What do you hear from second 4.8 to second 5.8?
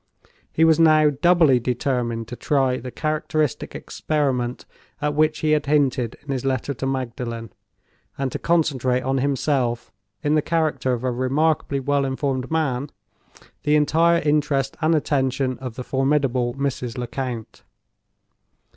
at which he had